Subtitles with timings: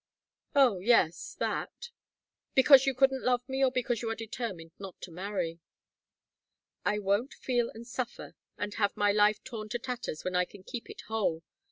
[0.55, 1.91] "Oh yes that."
[2.55, 5.59] "Because you couldn't love me, or because you are determined not to marry?"
[6.83, 10.63] "I won't feel and suffer and have my life torn to tatters when I can
[10.63, 11.43] keep it whole!